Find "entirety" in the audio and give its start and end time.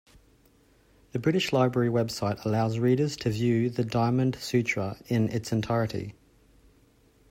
5.51-6.15